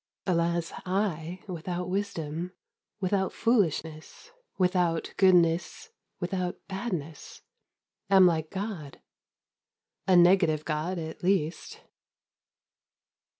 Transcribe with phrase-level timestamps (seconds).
[0.25, 2.53] Alas, I, without wisdom,
[2.99, 7.43] without foolishness, without good ness, without badness,—
[8.09, 8.99] am like God,
[10.07, 11.81] a negative god at least